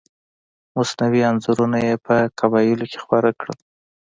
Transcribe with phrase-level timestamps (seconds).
[0.75, 3.57] مصنوعي انځورونه یې په قبایلو کې خپاره کړل.